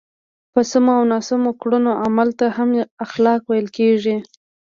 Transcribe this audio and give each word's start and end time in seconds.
په 0.53 0.61
سمو 0.71 0.91
او 0.97 1.03
ناسم 1.11 1.43
کړنو 1.61 1.91
عمل 2.05 2.29
ته 2.39 2.45
هم 2.57 2.69
اخلاق 3.05 3.41
ویل 3.45 3.67
کېږي. 3.77 4.15